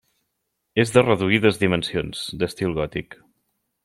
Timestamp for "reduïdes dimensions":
1.09-2.23